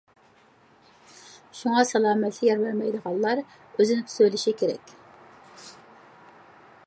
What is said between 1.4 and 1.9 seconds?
شۇڭا